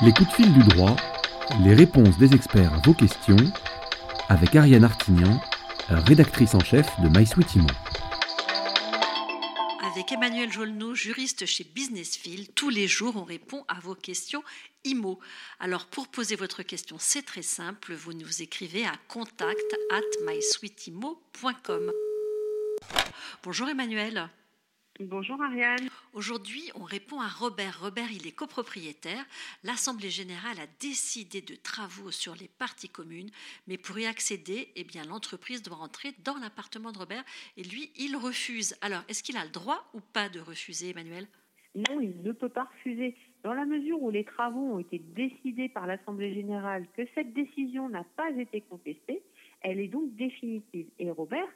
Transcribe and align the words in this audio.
Les 0.00 0.12
coups 0.12 0.28
de 0.28 0.34
fil 0.34 0.52
du 0.52 0.62
droit, 0.62 0.94
les 1.64 1.74
réponses 1.74 2.16
des 2.18 2.32
experts 2.32 2.72
à 2.72 2.78
vos 2.84 2.94
questions, 2.94 3.36
avec 4.28 4.54
Ariane 4.54 4.84
Artignan, 4.84 5.40
rédactrice 5.88 6.54
en 6.54 6.60
chef 6.60 6.86
de 7.00 7.08
MySweetImo. 7.08 7.66
Avec 9.92 10.12
Emmanuel 10.12 10.52
Jolneau, 10.52 10.94
juriste 10.94 11.46
chez 11.46 11.64
Businessfield, 11.64 12.54
tous 12.54 12.70
les 12.70 12.86
jours 12.86 13.16
on 13.16 13.24
répond 13.24 13.64
à 13.66 13.80
vos 13.80 13.96
questions 13.96 14.44
IMO. 14.84 15.18
Alors 15.58 15.86
pour 15.86 16.06
poser 16.06 16.36
votre 16.36 16.62
question, 16.62 16.94
c'est 17.00 17.22
très 17.22 17.42
simple, 17.42 17.92
vous 17.94 18.12
nous 18.12 18.40
écrivez 18.40 18.86
à 18.86 18.94
contact 19.08 19.76
at. 19.90 20.00
Bonjour 23.42 23.68
Emmanuel. 23.68 24.28
Bonjour 25.00 25.40
Ariane. 25.40 25.88
Aujourd'hui, 26.12 26.72
on 26.74 26.82
répond 26.82 27.20
à 27.20 27.28
Robert. 27.28 27.80
Robert, 27.80 28.10
il 28.10 28.26
est 28.26 28.34
copropriétaire. 28.34 29.24
L'Assemblée 29.62 30.10
générale 30.10 30.58
a 30.58 30.66
décidé 30.80 31.40
de 31.40 31.54
travaux 31.54 32.10
sur 32.10 32.34
les 32.34 32.48
parties 32.48 32.88
communes, 32.88 33.30
mais 33.68 33.78
pour 33.78 33.96
y 33.96 34.06
accéder, 34.06 34.72
eh 34.74 34.82
bien, 34.82 35.04
l'entreprise 35.04 35.62
doit 35.62 35.76
rentrer 35.76 36.14
dans 36.24 36.36
l'appartement 36.38 36.90
de 36.90 36.98
Robert 36.98 37.22
et 37.56 37.62
lui, 37.62 37.92
il 37.96 38.16
refuse. 38.16 38.76
Alors, 38.80 39.02
est-ce 39.08 39.22
qu'il 39.22 39.36
a 39.36 39.44
le 39.44 39.52
droit 39.52 39.88
ou 39.94 40.00
pas 40.00 40.28
de 40.28 40.40
refuser, 40.40 40.90
Emmanuel? 40.90 41.28
Non, 41.76 42.00
il 42.00 42.20
ne 42.24 42.32
peut 42.32 42.48
pas 42.48 42.64
refuser. 42.64 43.14
Dans 43.44 43.54
la 43.54 43.66
mesure 43.66 44.02
où 44.02 44.10
les 44.10 44.24
travaux 44.24 44.72
ont 44.74 44.78
été 44.80 44.98
décidés 44.98 45.68
par 45.68 45.86
l'Assemblée 45.86 46.34
générale, 46.34 46.88
que 46.96 47.02
cette 47.14 47.32
décision 47.34 47.88
n'a 47.88 48.02
pas 48.16 48.32
été 48.32 48.62
contestée, 48.62 49.22
elle 49.60 49.78
est 49.78 49.86
donc 49.86 50.16
définitive. 50.16 50.88
Et 50.98 51.08
Robert, 51.12 51.46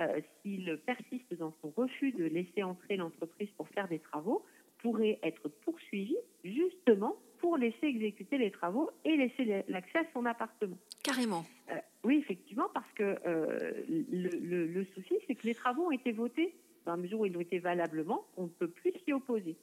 euh, 0.00 0.20
s'il 0.42 0.78
persiste 0.86 1.34
dans 1.34 1.54
son 1.60 1.70
refus 1.76 2.12
de 2.12 2.24
laisser 2.24 2.62
entrer 2.62 2.96
l'entreprise 2.96 3.48
pour 3.56 3.68
faire 3.68 3.88
des 3.88 3.98
travaux, 3.98 4.44
pourrait 4.78 5.18
être 5.22 5.48
poursuivi 5.48 6.16
justement 6.42 7.16
pour 7.38 7.56
laisser 7.56 7.86
exécuter 7.86 8.38
les 8.38 8.50
travaux 8.50 8.90
et 9.04 9.16
laisser 9.16 9.64
l'accès 9.68 9.98
à 9.98 10.04
son 10.12 10.26
appartement. 10.26 10.78
Carrément. 11.02 11.44
Euh, 11.70 11.76
oui, 12.04 12.18
effectivement, 12.18 12.68
parce 12.72 12.90
que 12.92 13.16
euh, 13.26 13.72
le, 13.88 14.84
souci, 14.94 15.14
c'est 15.26 15.34
que 15.34 15.46
les 15.46 15.54
travaux 15.54 15.86
ont 15.86 15.90
été 15.90 16.12
votés 16.12 16.54
dans 16.86 16.92
la 16.92 16.98
mesure 16.98 17.20
où 17.20 17.26
ils 17.26 17.36
ont 17.36 17.40
été 17.40 17.58
valablement, 17.58 18.24
on 18.36 18.44
ne 18.44 18.48
peut 18.48 18.68
plus 18.68 18.92
s'y 19.04 19.12
opposer. 19.12 19.56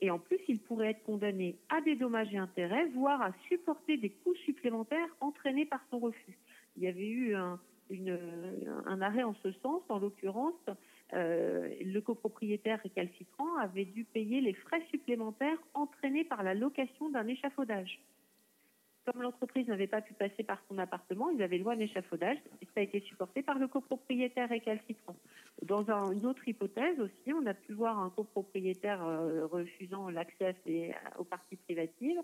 Et 0.00 0.10
en 0.10 0.18
plus, 0.18 0.38
il 0.48 0.58
pourrait 0.60 0.90
être 0.90 1.02
condamné 1.04 1.56
à 1.68 1.80
des 1.80 1.96
dommages 1.96 2.32
et 2.32 2.38
intérêts, 2.38 2.86
voire 2.94 3.20
à 3.22 3.32
supporter 3.48 3.96
des 3.96 4.10
coûts 4.10 4.34
supplémentaires 4.44 5.08
entraînés 5.20 5.66
par 5.66 5.80
son 5.90 5.98
refus. 5.98 6.38
Il 6.76 6.84
y 6.84 6.88
avait 6.88 7.08
eu 7.08 7.34
un, 7.34 7.60
un 7.90 9.00
arrêt 9.00 9.22
en 9.22 9.34
ce 9.42 9.52
sens. 9.62 9.82
En 9.88 9.98
l'occurrence, 9.98 10.54
euh, 11.14 11.68
le 11.80 12.00
copropriétaire 12.00 12.80
récalcitrant 12.82 13.56
avait 13.58 13.86
dû 13.86 14.04
payer 14.04 14.40
les 14.40 14.54
frais 14.54 14.82
supplémentaires 14.90 15.58
entraînés 15.74 16.24
par 16.24 16.42
la 16.42 16.54
location 16.54 17.08
d'un 17.08 17.26
échafaudage. 17.26 18.00
Comme 19.10 19.22
l'entreprise 19.22 19.66
n'avait 19.68 19.86
pas 19.86 20.02
pu 20.02 20.12
passer 20.12 20.42
par 20.42 20.62
son 20.68 20.76
appartement, 20.76 21.30
ils 21.30 21.42
avaient 21.42 21.56
loin 21.56 21.72
un 21.72 21.78
échafaudage 21.78 22.36
et 22.60 22.66
ça 22.66 22.72
a 22.76 22.80
été 22.82 23.00
supporté 23.00 23.42
par 23.42 23.58
le 23.58 23.66
copropriétaire 23.66 24.50
récalcitrant. 24.50 25.16
Dans 25.62 25.82
une 26.12 26.26
autre 26.26 26.46
hypothèse 26.46 27.00
aussi, 27.00 27.32
on 27.32 27.46
a 27.46 27.54
pu 27.54 27.72
voir 27.72 27.98
un 27.98 28.10
copropriétaire 28.10 29.02
euh, 29.02 29.46
refusant 29.46 30.10
l'accès 30.10 30.54
aux 31.18 31.24
parties 31.24 31.56
privatives 31.56 32.20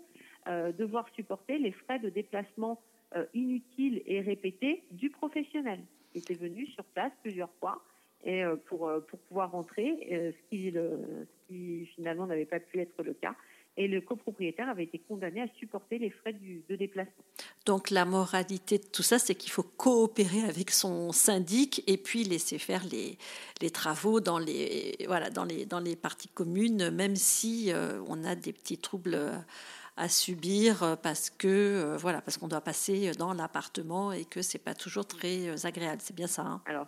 euh, 0.47 0.71
devoir 0.73 1.09
supporter 1.15 1.57
les 1.57 1.71
frais 1.71 1.97
de 1.97 2.09
déplacement 2.09 2.79
euh, 3.15 3.25
inutile 3.33 4.03
et 4.05 4.21
répété 4.21 4.83
du 4.91 5.09
professionnel 5.09 5.79
qui 6.11 6.19
était 6.19 6.35
venu 6.35 6.67
sur 6.67 6.83
place 6.83 7.13
plusieurs 7.23 7.51
fois 7.59 7.81
et 8.23 8.43
pour, 8.65 8.91
pouvoir 9.27 9.51
rentrer, 9.51 10.33
ce 10.49 10.49
qui 10.49 11.85
finalement 11.95 12.25
n'avait 12.25 12.45
pas 12.45 12.59
pu 12.59 12.79
être 12.79 13.03
le 13.03 13.13
cas 13.13 13.35
et 13.77 13.87
le 13.87 14.01
copropriétaire 14.01 14.69
avait 14.69 14.83
été 14.83 14.99
condamné 14.99 15.41
à 15.41 15.47
supporter 15.59 15.97
les 15.97 16.09
frais 16.09 16.33
du, 16.33 16.63
de 16.69 16.75
déplacement. 16.75 17.23
Donc 17.65 17.91
la 17.91 18.05
moralité 18.05 18.77
de 18.77 18.85
tout 18.85 19.03
ça, 19.03 19.19
c'est 19.19 19.35
qu'il 19.35 19.51
faut 19.51 19.63
coopérer 19.63 20.41
avec 20.41 20.71
son 20.71 21.11
syndic 21.11 21.83
et 21.87 21.97
puis 21.97 22.23
laisser 22.23 22.57
faire 22.57 22.83
les, 22.91 23.17
les 23.61 23.69
travaux 23.69 24.21
dans 24.21 24.39
les, 24.39 24.95
voilà, 25.07 25.29
dans, 25.29 25.43
les, 25.43 25.65
dans 25.65 25.79
les 25.79 25.95
parties 25.95 26.29
communes, 26.29 26.89
même 26.89 27.15
si 27.15 27.71
on 28.07 28.23
a 28.23 28.35
des 28.35 28.53
petits 28.53 28.77
troubles 28.77 29.19
à 29.97 30.09
subir 30.09 30.83
euh, 30.83 30.95
parce 30.95 31.29
que 31.29 31.47
euh, 31.47 31.97
voilà 31.97 32.21
parce 32.21 32.37
qu'on 32.37 32.47
doit 32.47 32.61
passer 32.61 33.11
dans 33.11 33.33
l'appartement 33.33 34.11
et 34.11 34.25
que 34.25 34.41
c'est 34.41 34.63
pas 34.63 34.73
toujours 34.73 35.07
très 35.07 35.47
euh, 35.47 35.55
agréable. 35.67 36.01
C'est 36.01 36.15
bien 36.15 36.27
ça. 36.27 36.43
Hein? 36.43 36.61
Alors 36.65 36.87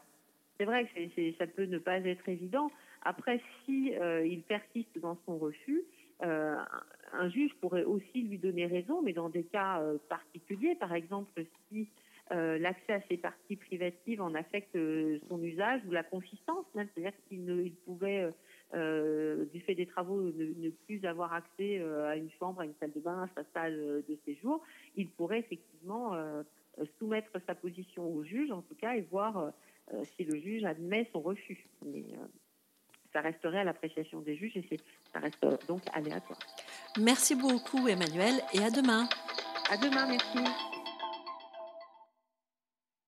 c'est 0.60 0.66
vrai 0.66 0.86
que 0.86 1.32
ça 1.38 1.48
peut 1.48 1.66
ne 1.66 1.78
pas 1.78 2.00
être 2.00 2.28
évident. 2.28 2.72
Après, 3.04 3.40
si 3.64 3.94
il 4.26 4.42
persiste 4.42 5.00
dans 5.00 5.18
son 5.26 5.38
refus, 5.38 5.84
un 6.22 7.30
juge 7.30 7.54
pourrait 7.62 7.84
aussi 7.84 8.24
lui 8.24 8.38
donner 8.38 8.66
raison, 8.66 9.02
mais 9.02 9.14
dans 9.14 9.30
des 9.30 9.44
cas 9.44 9.82
particuliers, 10.10 10.76
par 10.76 10.94
exemple 10.94 11.44
si 11.70 11.88
l'accès 12.32 12.94
à 12.94 13.02
ces 13.10 13.18
parties 13.18 13.56
privatives 13.56 14.22
en 14.22 14.34
affecte 14.34 14.78
son 15.30 15.42
usage 15.42 15.82
ou 15.88 15.92
la 15.92 16.04
consistance, 16.04 16.66
c'est-à-dire 16.74 17.14
qu'il 17.30 17.50
il 17.50 17.76
pouvait 17.86 18.32
euh, 18.74 19.46
du 19.54 19.62
fait 19.62 19.76
des 19.76 19.86
travaux, 19.86 20.22
ne, 20.22 20.70
plus 20.86 21.06
avoir 21.06 21.32
accès 21.32 21.80
euh, 21.80 22.10
à 22.10 22.18
une 22.18 22.30
chambre, 22.32 22.60
à 22.60 22.66
une 22.66 22.74
salle 22.82 22.92
de 22.92 23.00
bain, 23.00 23.24
à 23.24 23.30
sa 23.34 23.48
salle 23.54 24.04
de 24.08 24.18
séjour, 24.26 24.62
il 24.98 25.08
pourrait 25.08 25.40
effectivement 25.40 26.14
euh, 26.16 26.44
soumettre 27.00 27.32
sa 27.48 27.56
position 27.56 28.06
au 28.14 28.26
juge, 28.26 28.52
en 28.52 28.62
tout 28.62 28.76
cas, 28.76 28.96
et 28.96 29.02
voir 29.02 29.54
si 30.18 30.26
le 30.26 30.38
juge 30.38 30.66
admet 30.66 31.10
son 31.14 31.22
refus. 31.22 31.66
Ça 33.14 33.22
resterait 33.22 33.60
à 33.60 33.64
l'appréciation 33.64 34.20
des 34.22 34.36
juges 34.36 34.58
et 34.58 34.80
ça 35.14 35.20
reste 35.20 35.46
donc 35.68 35.82
aléatoire. 35.94 36.40
Merci 37.00 37.36
beaucoup, 37.36 37.88
Emmanuel, 37.88 38.42
et 38.54 38.64
à 38.64 38.70
demain. 38.70 39.08
À 39.70 39.78
demain, 39.78 40.08
merci. 40.08 40.40